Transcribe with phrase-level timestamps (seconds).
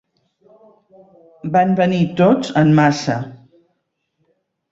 [1.57, 3.17] Van venir tots en massa.